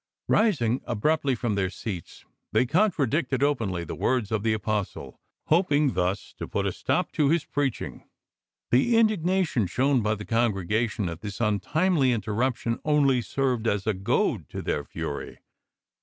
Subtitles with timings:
[0.29, 6.33] Rising abruptly from their seats, they contradicted openly the words of the Apostle, hoping thus
[6.39, 8.09] to put a stop to his preaching.
[8.71, 13.93] The indignation shown by the congregation at this untimety inter ruption only served as a
[13.93, 15.37] goad to their fury.